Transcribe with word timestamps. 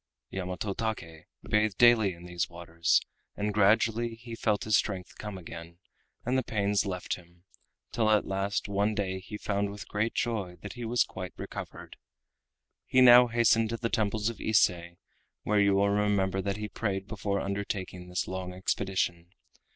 Yamato 0.31 0.73
Take 0.73 1.27
bathed 1.43 1.77
daily 1.77 2.15
in 2.15 2.25
these 2.25 2.49
waters, 2.49 3.01
and 3.37 3.53
gradually 3.53 4.15
he 4.15 4.33
felt 4.33 4.63
his 4.63 4.75
strength 4.75 5.15
come 5.19 5.37
again, 5.37 5.77
and 6.25 6.35
the 6.35 6.41
pains 6.43 6.87
left 6.87 7.13
him, 7.17 7.43
till 7.91 8.09
at 8.09 8.25
last 8.25 8.67
one 8.67 8.95
day 8.95 9.19
he 9.19 9.37
found 9.37 9.69
with 9.69 9.87
great 9.87 10.15
joy 10.15 10.55
that 10.63 10.73
he 10.73 10.85
was 10.85 11.03
quite 11.03 11.35
recovered. 11.37 11.97
He 12.87 12.99
now 12.99 13.27
hastened 13.27 13.69
to 13.69 13.77
the 13.77 13.89
temples 13.89 14.27
of 14.27 14.41
Ise, 14.41 14.71
where 15.43 15.59
you 15.59 15.75
will 15.75 15.89
remember 15.91 16.41
that 16.41 16.57
he 16.57 16.67
prayed 16.67 17.05
before 17.07 17.39
undertaking 17.39 18.09
this 18.09 18.27
long 18.27 18.53
expedition. 18.53 19.29